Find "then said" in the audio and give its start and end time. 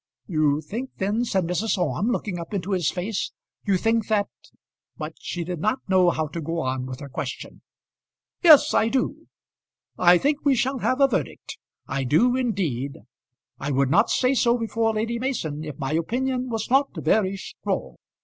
0.97-1.43